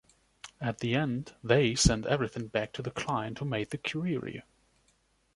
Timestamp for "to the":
2.73-2.89